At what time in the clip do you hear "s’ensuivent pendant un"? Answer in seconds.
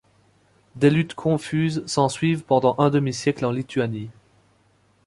1.85-2.89